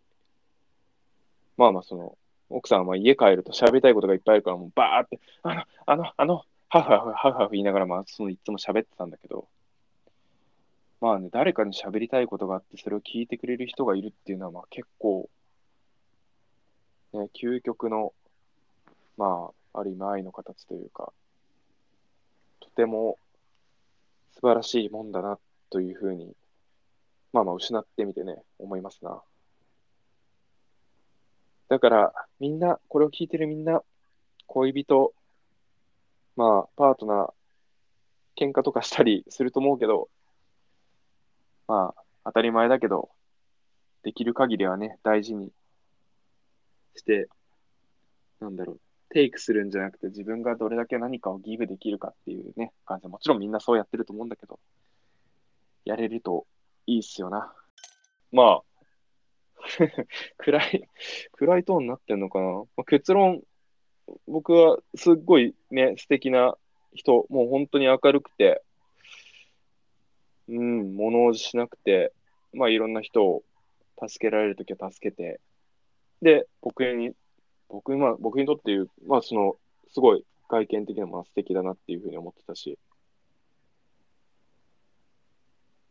[1.57, 2.17] まあまあその、
[2.51, 9.49] 奥さんは家帰ると喋りたいことがいっぱいあるから、もうバーって、あの、あの、あの、ハフハフ、ハフハフ言いながら、まあ、そのいつも喋ってたんだけど、
[11.05, 15.29] まあね、誰かに喋りたいことがあって、それを聞いてくれる人がいるっていうのは、まあ結構、
[17.13, 18.15] ね、究極の、
[19.19, 21.13] まあ、ある意味愛の形というか、
[22.59, 23.19] とても
[24.33, 25.39] 素晴らしいもんだな、
[25.69, 26.35] というふうに、
[27.35, 29.21] まあまあ失ってみてね、思いますな。
[31.69, 33.83] だから、みんな、これを聞いてるみんな、
[34.47, 35.13] 恋人、
[36.35, 37.33] まあ、パートナー、
[38.43, 40.09] 喧嘩とかしたりすると思うけど、
[41.67, 43.11] まあ、当たり前だけど、
[44.03, 45.51] できる限りはね、大事に
[46.95, 47.29] して、
[48.41, 53.09] なんだろう、テイクするんじゃなくて、自分がどれだけ何かをギブできるかっていうね、感じ。
[53.09, 54.59] もちろんみんなそうやってると思うんだけど、
[55.85, 56.47] やれると
[56.87, 57.53] いいっすよな。
[58.33, 58.63] まあ、
[60.37, 60.89] 暗い、
[61.33, 62.47] 暗いトーンになってんのかな。
[62.47, 63.43] まあ、結論、
[64.27, 66.57] 僕はすっごいね、素敵な
[66.93, 68.63] 人、もう本当に明るくて、
[70.49, 72.13] うん、物おじしなくて、
[72.53, 73.43] まあいろんな人を
[74.07, 75.41] 助けられるときは助けて、
[76.23, 77.13] で、僕に、
[77.69, 79.57] 僕,、まあ、僕にとっていう、まあその、
[79.89, 82.79] すごい外見的なものは素敵だなっていうふうに思ってたし、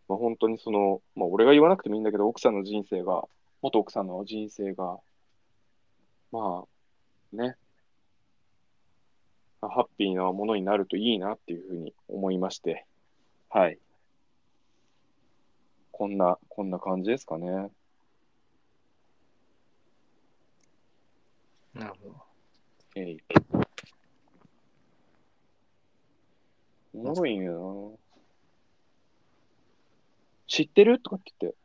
[0.07, 3.23] まあ本当にその、まあ俺が言わなくてもいいんだけど、奥さんの人生が、
[3.61, 4.99] 元奥さんの人生が、
[6.31, 7.55] まあ、ね、
[9.61, 12.85] ハッピーなものになるといいなっていうふうに思いまして、
[13.49, 13.77] はい。
[15.95, 17.69] こんな、こんな感じですかね。
[21.75, 22.15] なるほど。
[22.95, 23.19] えい。
[26.95, 27.57] おもろいんやな。
[30.47, 30.99] 知ってる？
[30.99, 31.57] とかって言って、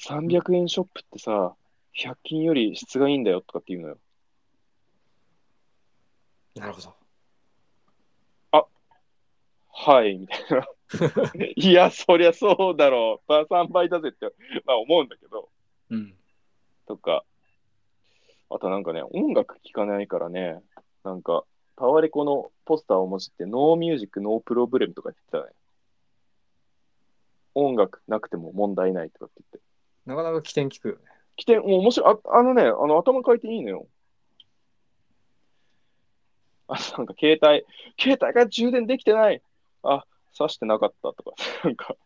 [0.00, 1.54] 300円ショップってさ、
[1.96, 3.98] 100均より質がいいんだよとかって言うのよ。
[6.56, 6.94] なるほど。
[8.50, 8.64] あ
[9.72, 10.68] はい、みたいな。
[11.56, 13.32] いや、そりゃそうだろう。
[13.32, 14.26] まあ3倍だぜって、
[14.64, 15.50] まあ思うんだけど、
[15.90, 16.14] うん。
[16.86, 17.24] とか。
[18.50, 20.62] あとなんかね、音楽聴かないからね、
[21.02, 21.44] なんか、
[21.76, 25.52] タワレコのポスターをもじって、 No music, no problem とか言ってたね。
[27.54, 29.60] 音楽なくても問題ないとかって言って。
[30.06, 31.00] なかなか起点聞くよね。
[31.36, 32.16] 起点、もう面白い。
[32.26, 33.86] ああのね、あの頭変えていいのよ。
[36.68, 37.64] あ、なんか携帯、
[37.98, 39.42] 携帯が充電できてない。
[39.82, 40.04] あ、
[40.38, 41.32] 挿してなかったとか、
[41.64, 41.96] なんか、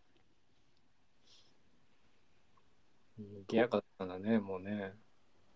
[3.19, 4.95] にぎやかだったんだね、もうね。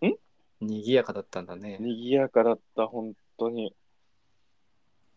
[0.02, 0.66] ん？
[0.66, 1.78] にぎやかだったんだね。
[1.78, 3.74] 賑やかだった、本当に。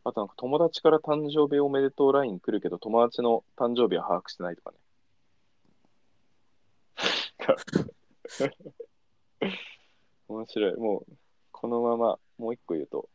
[0.03, 4.77] あとなんか友達から誕生日おめでとう LINE 来るけど、友達の誕生日は把握してないとかね。
[10.27, 10.75] 面白い。
[10.75, 11.13] もう、
[11.51, 13.09] このまま、もう一個言うと、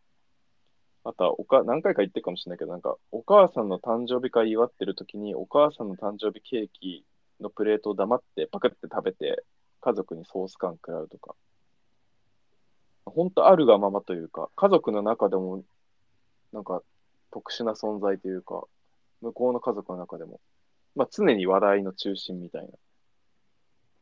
[1.04, 7.04] あとはおか、何回か言ってるかもしれないけど、なんか、お母さんの誕生日会祝ってる時に、お母さんの誕生日ケーキ
[7.40, 9.44] のプレートを黙ってパクって食べて、
[9.80, 11.34] 家族にソース感食らうとか。
[13.06, 15.64] 本当あるがままというか、家族の中でも、
[16.52, 16.82] なんか、
[17.30, 18.64] 特殊な存在というか、
[19.22, 20.40] 向こうの家族の中でも、
[20.94, 22.68] まあ、常に話題の中心みたいな。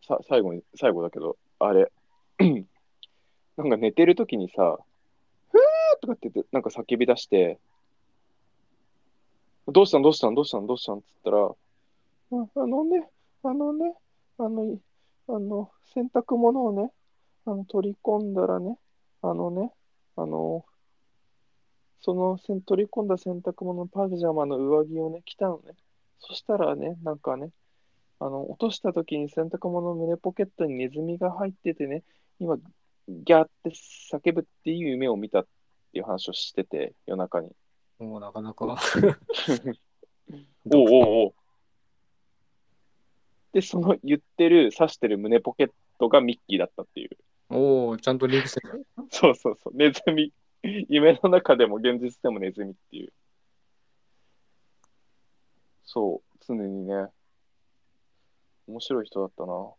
[0.07, 1.93] さ、最後に、最後だけど、あれ、
[3.57, 4.79] なんか寝てる時にさ、
[6.01, 7.59] とかって言って、なんか叫び出して、
[9.71, 10.03] どうしたん？
[10.03, 10.35] どうしたん？
[10.35, 10.67] どうしたん？
[10.67, 10.99] どうしたん？
[10.99, 13.07] っつったら、あのね、
[13.43, 13.95] あのね、
[14.39, 14.79] あの、
[15.29, 16.91] あの、洗濯物をね、
[17.45, 18.79] あの、取り込んだらね、
[19.21, 19.71] あのね、
[20.17, 20.65] あの、
[22.01, 25.75] そのせ取り込んだ洗濯物のパジャマの上着をね、着たのね。
[26.21, 27.51] そしたらね、なんかね、
[28.21, 32.05] あの、落とした時に洗濯物の胸ポケットにネズミが入っててね、
[32.41, 35.41] 今、ギャーって叫ぶっていう夢を見た。
[35.41, 35.49] って
[35.93, 37.51] いう話をしてて、夜中に。
[37.99, 38.65] もうなかなか。
[40.73, 41.35] おうおうおう。
[43.53, 47.11] で、その言ってる、刺してる胸ポケットがミッキーだったっていう。
[47.51, 48.87] おおちゃんとリンクしてる。
[49.11, 50.33] そうそうそう、ネズミ。
[50.63, 53.13] 夢の中でも現実でもネズミっていう。
[55.85, 57.09] そう、常にね。
[58.67, 59.73] 面白い人だったな。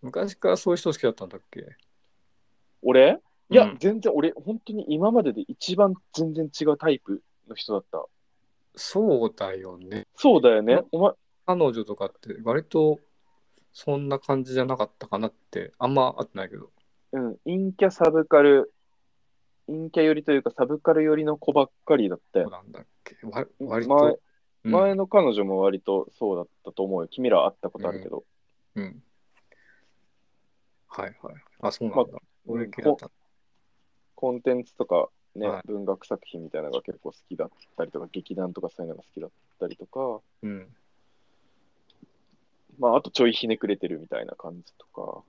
[0.00, 1.76] 昔からそういう人好きだったんだっけ？
[2.80, 3.20] 俺？
[3.50, 8.04] いや、うん全然俺、本当に今までで一番全然違うタイプの人だった。
[8.76, 10.06] そうだよね。
[10.14, 10.82] そうだよね。
[10.92, 11.12] お前、
[11.46, 13.00] 彼女とかって割と
[13.72, 16.70] そんな感じじゃなかったかなってあんまあってないけど。
[17.12, 18.72] うん、陰キャサブカル、
[19.66, 22.44] 陰キャ寄りというかサブカル寄りの子ばっかりだったよ。
[22.44, 23.16] そうなんだっけ？
[23.26, 24.06] わ割前と。
[24.06, 24.18] うん
[24.62, 27.08] 前の彼女も割とそうだったと思うよ。
[27.08, 28.24] 君ら会ったことあるけど。
[28.74, 29.02] うん。
[30.86, 31.34] はいはい。
[31.62, 32.18] あ、そうなんだ。
[32.46, 33.10] 俺系だコった。
[34.20, 40.66] コンテンツとかね、はい文学作品みたいなのが結構好きだったりとか、劇団とかそういうのが好きだったりとか、うん。
[42.78, 45.22] まあ、あとちょいひねくれてるみたいな感じとか。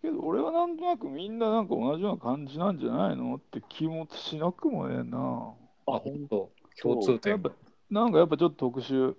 [0.00, 5.18] けど俺はなんとなくみんななんか同じような感じなんじゃないのって気もしなくもねえな。
[5.86, 7.32] あ、本当共通点。
[7.32, 7.50] やっぱ
[7.90, 9.14] なんかやっぱちょっと特殊。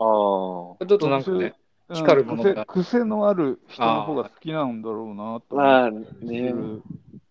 [0.00, 0.04] ああ。
[0.04, 1.54] ちょっとなんかね、うん
[1.90, 6.82] 光るものが癖癖のある人の方が好きなんだろうなとまあねる。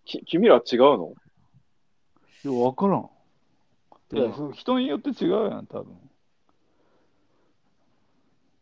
[0.03, 1.13] き君らは違うの？
[2.43, 3.09] いや、わからん。
[4.13, 5.95] いや、人によって違うやん、多分。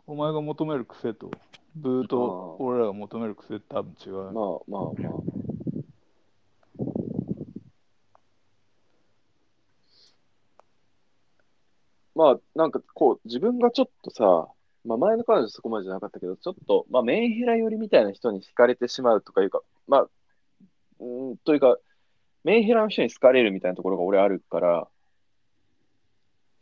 [0.07, 1.31] お前が求める癖と、
[1.75, 4.13] ブーと俺らが求める癖って多分違う。
[4.15, 5.13] まあまあまあ。
[12.15, 14.47] まあ、なんかこう、自分がちょっとさ、
[14.85, 20.07] まあ前の彼女そこまでじゃなかったけど、ちょっと、まあメンヘラ寄りみたいな人に惹かれてしまうとかいうか、まあ、
[20.99, 21.77] うん、というか、
[22.43, 24.87] メンヘラの人に好かれるみたいなところが俺あるから、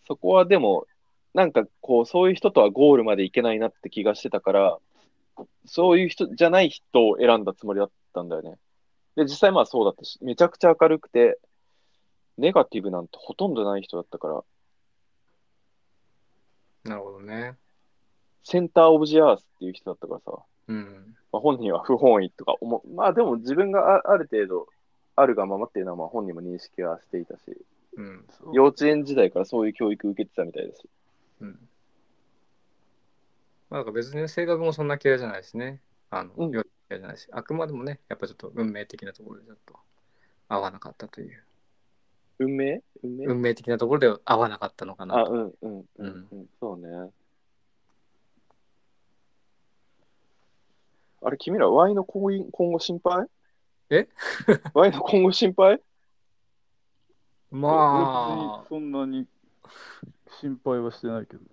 [0.07, 0.87] そこはでも、
[1.33, 4.77] なんかこう、そういう人とはゴールまでいけないなって気がしてたから、
[5.65, 8.55] そういう人じゃない人を選んだつもりだったんだよね。
[9.15, 11.39] で、実際まあそうだったし、めちゃくちゃ明るくて、
[12.37, 14.43] ネガティブなんてほとんどない人だったから、
[16.83, 17.55] なるほどね。
[18.43, 21.15] センターオブジアースっていう人だったからさ、うん。
[21.31, 24.67] まあ、本人は不本意とか思う、まあでも自分があある程度
[25.15, 27.41] あるがままっていうのはまあ本人も認識はしていたし、
[27.97, 28.25] うん。
[28.53, 30.89] 幼稚園時代からそういう教育受けてたみたいだし、
[31.41, 31.49] うん。
[31.49, 31.57] ま
[33.71, 35.81] あ、なんか別に性格もそんな嫌いじゃないしね。
[36.09, 39.75] あの、うん幼稚けじゃないし、あくまでもね、やっぱちょっと運命的なところでちょっと
[40.47, 41.43] 合わなかったという、
[42.39, 42.81] 運命？
[43.03, 43.25] 運命？
[43.25, 45.31] 運命的なところで合わなかったのかなあ、と。
[45.31, 46.45] うんうんうんうん。
[46.59, 47.09] そうね。
[51.25, 53.27] あれ、君ら、Y の今後今後心配？
[53.89, 54.09] え
[54.73, 55.81] ?Y の今後心配？
[57.49, 59.27] まあ、別にそんなに
[60.41, 61.43] 心配はしてないけど。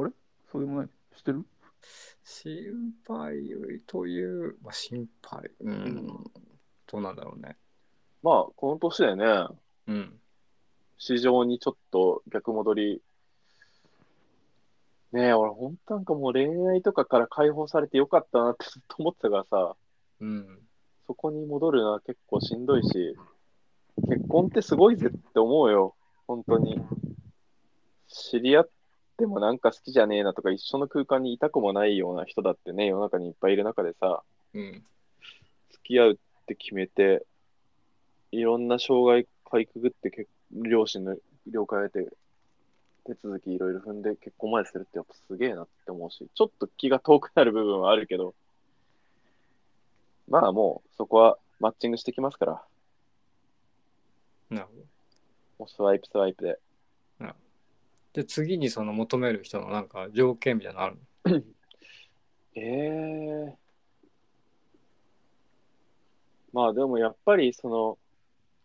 [0.00, 0.10] あれ？
[0.52, 0.88] そうでもない？
[1.16, 1.44] してる？
[2.22, 3.34] 心配
[3.86, 6.06] という、まあ、心配、うん、
[6.86, 7.56] どうなんだろうね。
[8.22, 9.46] まあ、この年でね、
[9.88, 10.20] うん。
[10.98, 13.02] 市場にちょっと逆戻り。
[15.12, 19.76] ねえ、俺、本当なんかもう恋愛とかから解放されてよかったなってずっと思ってたからさ、
[20.20, 20.58] うん。
[21.06, 23.16] そこに戻るのは結構しんどいし、
[24.08, 25.94] 結婚ってすごいぜって思うよ、
[26.26, 26.80] 本当に。
[28.08, 28.68] 知り合っ
[29.16, 34.22] てもなんか好きじゃねえなとか、一緒の空間にいたくもないような人だってね、世の中にいっぱいいる中でさ、
[34.54, 34.84] うん。
[35.70, 36.16] 付き合うっ
[36.46, 37.24] て決めて、
[38.32, 41.16] いろんな障害かいくぐって結、両親の
[41.46, 42.16] 了解を得て、
[43.06, 48.34] 手続きいろいろ踏んで結婚までするってやっぱすげえなって思うし、ちょっと気が遠くなる部分はあるけど、
[50.28, 52.62] まあもうそこはマッチングしてきますから、
[54.50, 54.78] なるほど。
[55.58, 56.58] もうスワイプスワイプで。
[58.12, 61.42] で、次にその求める人のなんか条件みたいなのあるの？
[62.54, 62.60] え
[63.52, 63.56] え
[66.54, 67.98] まあでもやっぱりその、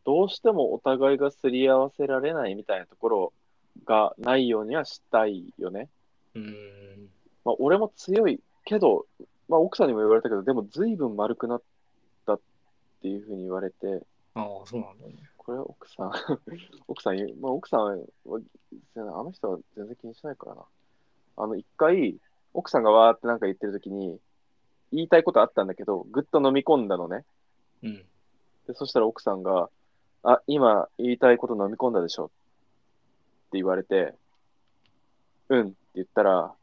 [0.06, 3.34] どうしてもお互いがすり合わせられないみたいなところ
[3.86, 5.89] がないようにはしたいよね。
[6.36, 7.10] うーん。
[7.45, 9.05] まあ俺も強いけど、
[9.49, 11.62] まあ奥さんにも言われたけど、でも随分丸くなっ
[12.25, 12.39] たっ
[13.01, 14.03] ていうふうに言われて、
[14.34, 15.13] ああ、そうなんだね。
[15.38, 16.12] これは奥さん、
[16.88, 17.84] 奥さんまあ奥さん
[18.25, 18.39] は、
[18.95, 20.63] あの人は全然気にしないからな。
[21.38, 22.17] あの一回、
[22.53, 24.19] 奥さんがわーってなんか言ってる時に、
[24.91, 27.25] 言いたいことあったんだけど、ぐっと飲み込んだのね。
[27.81, 28.05] うん。
[28.67, 29.69] で、そしたら奥さんが、
[30.23, 32.29] あ、今言いたいこと飲み込んだでしょ
[33.53, 34.13] 言われて、
[35.49, 36.53] うんって言ったら、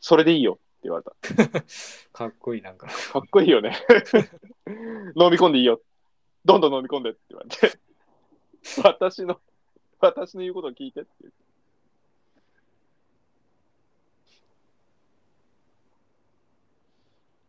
[0.00, 1.62] それでいいよって言われた。
[2.12, 2.86] かっこいい、なんか。
[2.86, 3.76] かっこいいよね。
[5.16, 5.80] 飲み込んでいいよ。
[6.44, 7.78] どんどん飲み込んでって言われて。
[8.84, 9.40] 私の、
[10.00, 11.44] 私の言うことを聞いてって言って。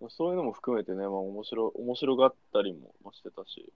[0.09, 3.71] そういうのも含めてね、まあ面白、面白がったりもしてたし。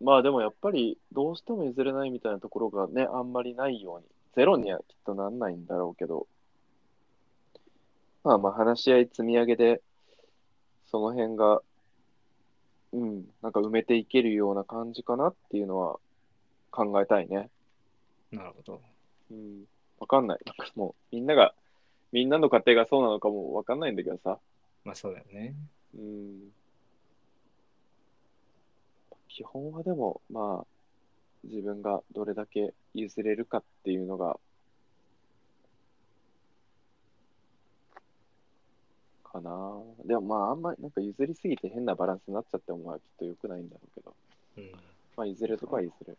[0.00, 4.06] まあでもやっぱりどうしても譲れないみたいなところがね、あんまりないように。
[4.34, 6.26] ゼロにはきっとなんないんだろうけど。
[8.24, 9.82] まあまあ話し合い積み上げで、
[10.86, 11.60] その辺が、
[12.92, 15.98] うん、なんか埋めていけるような感じかなっていうのは
[16.70, 17.50] 考えたいね。
[18.32, 18.80] なるほど。
[19.30, 19.64] うん、
[19.98, 20.38] わかんない。
[20.44, 21.54] なんかもうみんなが、
[22.12, 24.38] みんなの家庭がそうなのかもわかんないんだけどさ。
[24.84, 25.54] まあそうだよね。
[25.96, 26.52] うん。
[29.36, 30.66] 基本はでも、まあ、
[31.42, 34.38] 自分がどれだけ譲れるかっていうのが、
[39.24, 39.82] かな。
[40.04, 44.14] でもまあ、あんまりなんか譲りすぎて変なバランスになっちゃっても、まあきっと良くないんだろうけど。
[44.58, 44.72] うん。
[45.16, 46.16] まあ、譲るとこは譲る。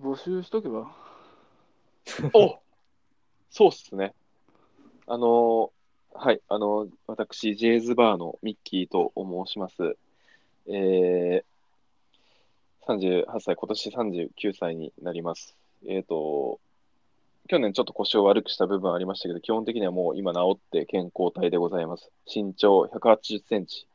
[0.00, 0.90] 募集しとけば？
[2.34, 2.58] お
[3.50, 4.14] そうっすね。
[5.06, 5.75] あのー
[6.18, 9.96] はい、あの私、ジェイズバーのミッキーと申します。
[10.66, 15.54] えー、38歳、今年39歳になります。
[15.86, 16.58] えっ、と、
[17.48, 22.10] 去年ちょっと腰を悪くした部分ありましたけど、基本的にはもう今治って健康体でございます。
[22.26, 23.86] 身長180センチ、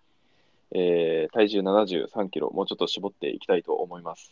[0.74, 4.32] えー体重73キロ、もうちょっと絞っていきたいと思います。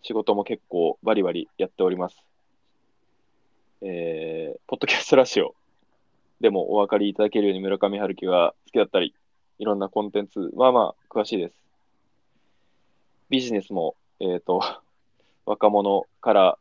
[0.00, 2.16] 仕事も結構バリバリやっております。
[3.82, 5.59] えーポッドキャストラジオ
[6.40, 9.14] でもお分かりいただけるように村上春樹が好きだったり、
[9.58, 11.54] いろんなコンテンツ、まあまあ詳しいです。
[13.28, 14.60] ビジネスも、えっ、と、
[15.44, 16.58] 若者から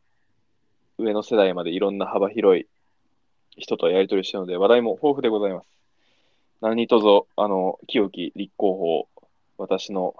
[0.97, 2.67] 上の世代までいろんな幅広い
[3.57, 5.67] 人とやり取りしてるので、話題も豊富でございます。
[6.61, 9.07] 何卒、あの、清き立候補、
[9.57, 10.15] 私の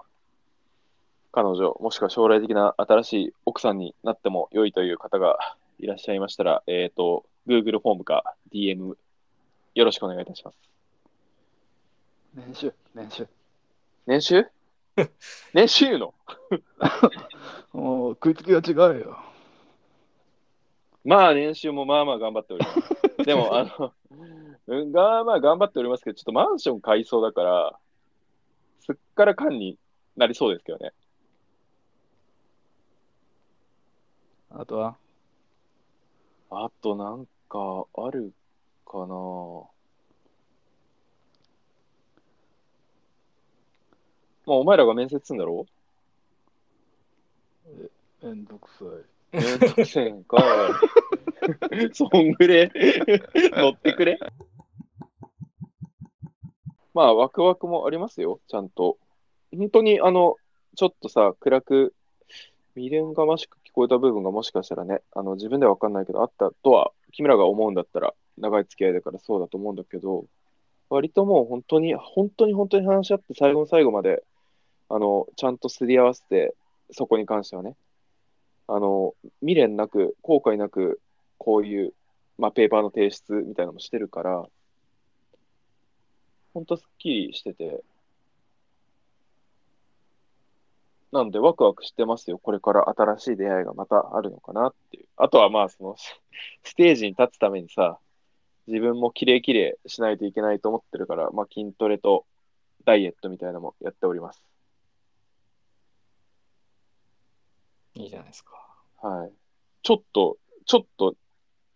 [1.32, 5.38] 彼女、もしくは将来的な新しい奥さんになっても良いという方が
[5.78, 8.96] いらっしゃいましたら、えっ、と、Google フォームか DM
[9.74, 10.58] よろしくお願いいたします。
[12.34, 13.28] 年収、年収。
[14.06, 14.46] 年収
[15.54, 16.14] 年収の？
[17.72, 19.18] もう食いつきが違うよ。
[21.04, 22.80] まあ年収もまあまあ頑張っております。
[23.24, 23.92] でも、あの、
[24.66, 27.78] うんがまあ頑張っておりますけど、ちょっとマンション買いそうだから、
[28.80, 29.78] すっからかんに
[30.16, 30.92] なりそうですけどね。
[34.50, 34.96] あとは？
[36.50, 38.32] あとなんかある
[38.90, 39.14] かな
[44.46, 45.66] まあ、お前らが面接すんだろ？
[48.22, 49.36] めんどくさい。
[49.36, 50.40] めんどくせえんかい。
[51.94, 52.70] そんぐれ？
[53.54, 54.18] 乗ってくれ？
[56.92, 58.98] まあ、ワクワクもありますよ、ちゃんと。
[59.56, 60.34] 本当に、あの、
[60.74, 61.94] ちょっとさ、暗く、
[62.74, 70.26] 未練がましく聞こえた部分がもしかしたらね、あの、自分では分かんないけど、あったとは、君らが思うんだったら、長い付き合いだからそうだと思うんだけど、
[70.88, 74.24] 割ともう本当に、本当に本当に話し合って、最後の最後まで、
[74.88, 76.54] あの、ちゃんとすり合わせて、
[76.90, 77.76] そこに関してはね、
[78.66, 81.00] あの、未練なく、後悔なく、
[81.38, 81.94] こういう、
[82.38, 84.48] まあ、ペーパーの提出みたいなのもしてるから、
[86.54, 87.84] ほんとすっきりしてて、
[91.12, 92.38] なのでワクワクしてますよ。
[92.38, 95.06] これから新しい出会いがまたあるのかなっていう。
[95.16, 95.96] あとはまあ、その、
[96.62, 97.98] ステージに立つためにさ、
[98.66, 102.26] 自分もきれいきれいしないといけないと思ってるから、まあ、筋トレと
[102.84, 104.42] ダイエットみたいなのもやっております。
[107.94, 108.52] いいじゃないですか。
[109.02, 109.32] はい。
[109.82, 111.14] ちょっと、ちょっと、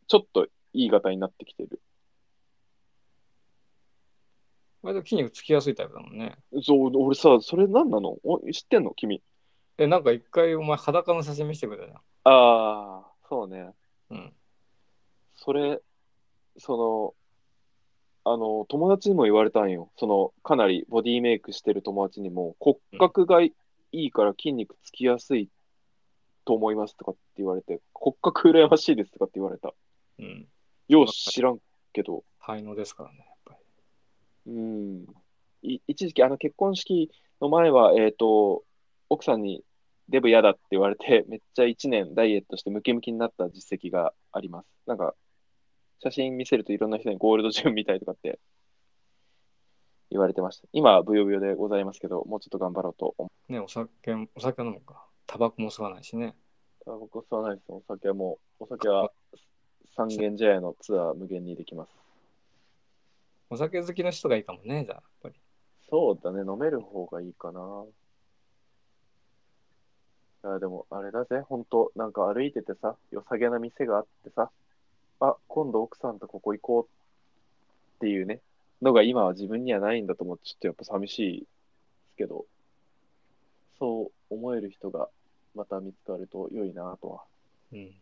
[0.06, 1.80] ちょっといい型になってきてる。
[4.82, 6.36] 割と筋肉つきやすいタイプだもんね。
[6.62, 8.18] そう、俺さ、それ何なの？
[8.22, 8.92] お知ってんの？
[8.94, 9.22] 君。
[9.78, 11.92] え、なんか一回お前裸の写真見せてくれたじ
[12.24, 13.60] ああ、そうね。
[13.60, 13.74] ゃん。
[14.10, 14.32] うん。
[15.34, 15.80] それ、
[16.58, 17.14] その、
[18.24, 19.90] あの、友達にも言われたんよ。
[19.96, 23.52] その、かなりボディメイクしてる友達にも、骨格がい
[23.92, 25.50] いから筋肉つきやすい
[26.44, 29.74] と思いますとかって言われて、骨格羨ましいですとかって言われた。
[30.18, 30.48] うん。
[30.88, 31.58] よう知らん
[31.92, 33.56] けど、才能ですからね、やっぱ
[34.46, 34.52] り。
[34.52, 35.06] うん。
[35.62, 38.64] い一時期、あの結婚式の前は、えっ、と、
[39.08, 39.62] 奥さんに
[40.08, 44.66] デブ嫌だって言われて、めっちゃ1年ダイエットしてムキムキになった実績があります。
[44.86, 45.14] なんか、
[46.00, 48.38] 写真見せるといろんな人にゴールドジムみたいとかって
[50.10, 50.68] 言われてました。
[50.72, 53.90] 今はブヨブヨでございますけど、もうちょっと頑張ろうと思ね、お酒、
[54.34, 55.06] お酒飲むか。
[55.26, 56.36] タバコも吸わないしね。
[56.86, 56.92] う。
[56.92, 57.70] あ僕は吸わないです。
[57.70, 59.10] お酒はもう、お酒は
[59.96, 61.90] 三軒茶屋のツアー無限にできます。
[63.50, 65.34] お酒好きの人がいいかもね、じゃあ、やっぱり。
[65.88, 67.84] そうだね、飲める方がいいかな。
[70.44, 74.50] いや、でも、あれだぜ、ほんと、なんか歩いててさ、良さげな店があってさ、
[75.28, 76.84] あ、今度奥さんとここ行こう
[77.96, 78.40] っていうね、
[78.82, 81.46] のが今は自分にはないんだと思って、ちょっとやっぱ寂しいで
[82.10, 82.46] すけど、
[83.78, 85.08] そう思える人が
[85.54, 87.24] また見つかると良いなとは。
[87.72, 87.94] うん。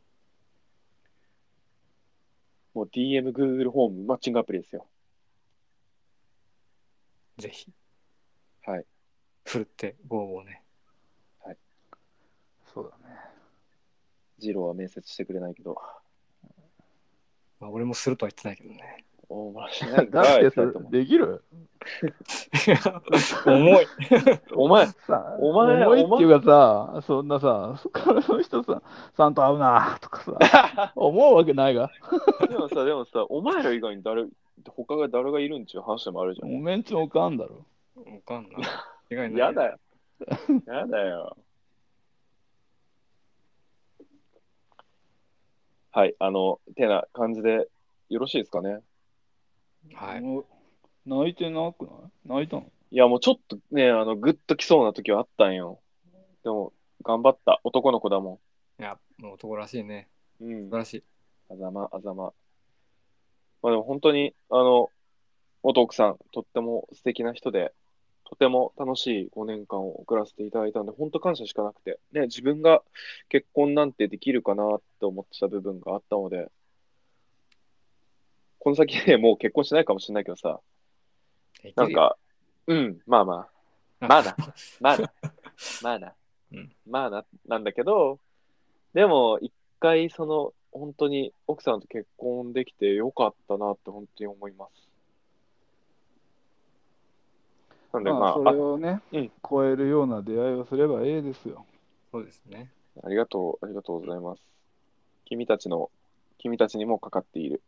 [2.75, 4.87] もう DM、Google ホーム、マッチングアプリですよ。
[7.39, 7.71] ぜひ、
[8.65, 8.87] はい。
[9.45, 10.63] ふるってご応募ね。
[12.73, 13.15] そうだね。
[14.39, 15.77] ジローは面接してくれないけど。
[17.63, 19.05] まあ、俺もするとは言ってないけどね。
[19.29, 21.45] お前しないんだってさ二人とも、 できる？
[23.47, 23.87] 重い。
[24.55, 27.77] お前、さお前重いっていうかさ、そんなさ、
[28.27, 28.83] その人さ、
[29.17, 31.91] さんと会うなとかさ、思うわけないが。
[32.49, 34.27] でもさ、でもさ、お前ら以外に誰、
[34.69, 36.55] 他が誰がいるんちゅう話でもあるじゃん。
[36.55, 37.65] おめんちもかんだろ。
[37.97, 38.63] わかんない。
[39.11, 39.37] 違いない。
[39.39, 39.79] やだよ。
[40.67, 41.37] やだよ。
[45.95, 47.69] はい、あの、てな感じで
[48.09, 48.79] よろしいですかね。
[49.95, 50.21] はい。
[50.23, 50.47] もう
[51.05, 52.11] 泣いてなくない？
[52.25, 52.73] 泣いたの？
[52.91, 55.81] いや、もうちょっとね、あの、ぐっと来そうな時はあったんよ。
[56.45, 56.73] でも、
[57.05, 57.61] 頑張った。
[57.63, 58.41] 男の子だも
[58.81, 60.09] いや、もう男らしいね。
[60.41, 60.45] ん。
[60.45, 60.77] うん素晴。
[60.79, 61.05] らしい。
[61.51, 62.33] あざま、あざま。
[63.61, 64.89] まあでも本当に、あの、
[65.63, 67.75] 元奥さん、とっても素敵な人で、
[68.25, 72.83] とても楽しい5年間を送らせていただいたんで、本当感謝しかなくて、ね、自分が
[73.29, 76.51] 結婚なんてできるかなって思ってた部分があったので、
[78.59, 80.61] この先ね、もう結婚しないかもしれないけどさ、
[81.77, 82.17] なんか、
[82.67, 83.49] うん、まあま
[84.01, 84.37] あ、まだ、
[84.81, 85.13] まだ、
[85.83, 86.15] まだ、
[86.53, 86.73] うん。
[86.87, 88.19] まあな、なんだけど、
[88.95, 94.92] でも、一回、その、本当に奥さんと結婚できてよかったなって本当に思います。
[97.93, 101.67] なんで、ままあ、あ、それをね、うん超えるような出会いをすればええですよ。
[102.11, 102.71] そうですね。
[103.03, 104.43] あ、ありがとう、ありがとうございます。
[105.27, 105.91] 君たちの、
[106.39, 107.63] 君たちにもかかっている。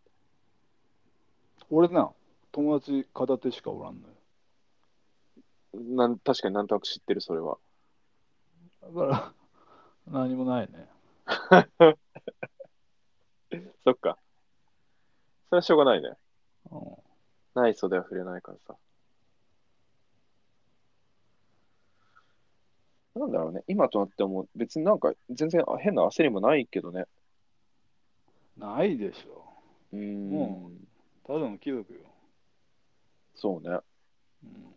[1.71, 2.11] 俺な、
[2.53, 4.15] 友達片手しかおらんのよ。
[5.97, 7.59] なん確かになんとなく知ってる、それは。
[8.83, 9.33] だから、
[10.07, 10.89] 何もないね。
[13.85, 14.19] そっか。
[15.51, 16.17] それはしょうがないね。
[16.71, 17.05] うん
[17.55, 18.77] ない袖は触れないからさ。
[23.15, 23.63] なんだろうね。
[23.69, 27.05] 今となっても別になんか全然変な焦りもないけどね。
[28.57, 29.45] ないでしょ。
[29.93, 30.31] うーん。
[30.31, 30.71] も
[31.27, 32.01] ただの貴族よ。
[33.35, 33.79] そうね。
[34.43, 34.75] うん、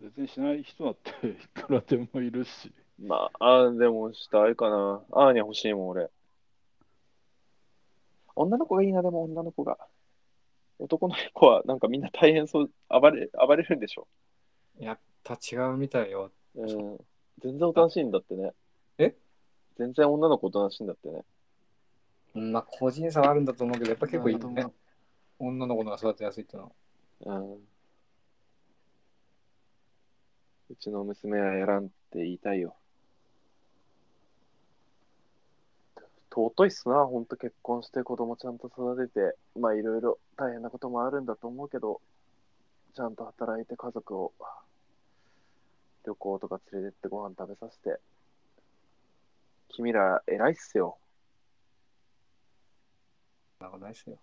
[0.00, 2.72] 別にしない人だっていくらでもいるし。
[2.98, 5.02] まあ、あーでもしたいかな。
[5.12, 6.10] アーニャ欲しいもん、俺。
[8.36, 9.78] 女の子がいいな、でも女の子が。
[10.78, 14.06] 男の子はなんかみんな大変そう、暴れ、暴れるんでしょ。
[14.78, 16.30] やっぱ違うみたいよ。
[16.54, 16.98] うん。
[17.38, 18.52] 全然おとなしいんだってね。
[18.98, 19.14] え？
[19.78, 21.24] 全然女の子おとなしいんだってね。
[22.34, 24.66] うんまあ個人差はあるんだと思うけど、やっぱ結構いいね。
[25.38, 26.72] 女の子の方が育てやすいっての
[27.24, 27.38] は。
[27.38, 27.52] うん。
[27.54, 27.58] う
[30.78, 32.76] ちの娘はやらんって言いたいよ。
[36.30, 42.00] 尊いっすな、ほんと結婚して子供ちゃんと育てて、まあいろいろ大変なこともあるんだと思うけど、
[42.94, 44.32] ちゃんと働いて家族を
[46.04, 48.00] 旅行とか連れてってご飯食べさせて、
[49.68, 50.98] 君ら偉いっすよ。
[53.60, 54.18] なんかないっすよ。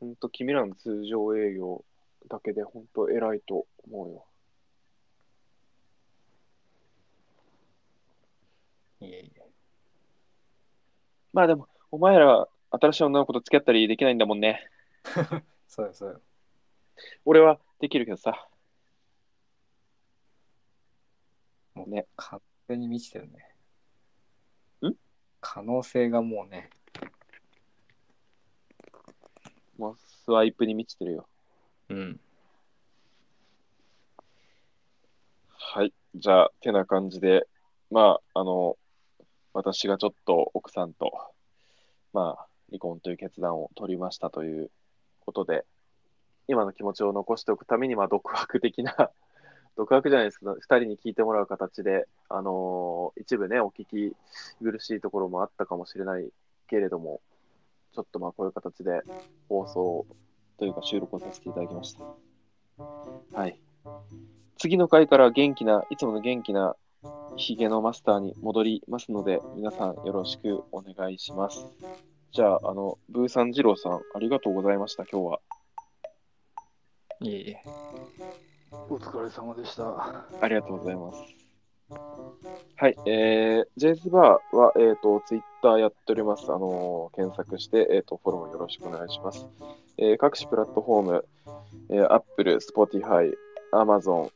[0.00, 1.84] ほんと君らの通常営業
[2.28, 4.26] だけでほんと偉いと思うよ。
[9.00, 9.42] いえいえ。
[11.32, 14.70] まあでも、お前ら新しい女の子と付き合ったりできないんだもんね。
[15.68, 16.20] そうよ、そうよ。
[17.24, 18.48] 俺はできるけどさ。
[21.74, 23.54] もうね完全に満ちてるね。
[24.88, 24.94] ん？
[25.40, 26.70] 可能性がもうね。
[29.76, 31.28] もうスワイプに満ちてるよ。
[31.90, 32.20] うん。
[35.50, 35.92] はい。
[36.14, 37.46] じゃあ、てな感じで、
[37.90, 38.78] まあ、あの、
[39.52, 41.12] 私がちょっと奥さんと、
[42.14, 44.70] まあ、離婚という決断を取りましたという
[45.20, 45.66] ことで、
[46.48, 49.10] 今の気持ちを残しておくために、まあ、独白的な、
[49.76, 54.16] 独白じゃないですけど、二人に聞いてもらう形で、あのー一部ね、お聞き
[54.62, 56.30] 苦しいところもあったかもしれない
[56.68, 57.20] けれども、
[57.92, 59.02] ちょっとまあ、こういう形で
[59.48, 60.06] 放送
[60.58, 62.04] というか収録をさせていただきました。
[63.32, 63.60] はい。
[64.58, 66.76] 次の回から元気な、いつもの元気な
[67.36, 71.66] ヒゲのマスターに戻りますので、皆さんよろしくお願いします。
[72.32, 75.40] じゃあ、あの、ブーさん二郎さん、ありがとうございました、今日は。
[77.20, 77.62] いえいえ。
[78.88, 80.24] お疲れ様でした。
[80.40, 81.46] ありがとうございます。
[82.78, 86.44] はい、えー、ジェイズバーは、えっ、と、ツイッターやっております。
[86.52, 89.46] あのー検索して、えっ、と、フォローよろしくお願いします。
[89.98, 91.28] えー各種プラットフォーム、
[91.90, 93.32] えー、Apple、Spotify、
[93.72, 94.30] Amazon、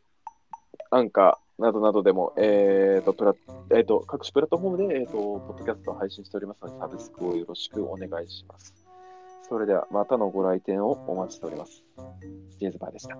[0.90, 3.34] アンカーなどなどでも、えーと、プラ
[3.70, 8.89] えーと、各種プラットフォームで、えーと、ポッドキャストを配信しておりますので、サブスクをよろしくお願いします。
[9.50, 11.84] それではまたのご来店をお待ちしております。
[12.60, 13.16] ジェズバーでした。